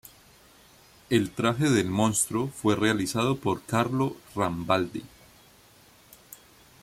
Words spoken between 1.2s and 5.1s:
traje del monstruo fue realizado por Carlo Rambaldi.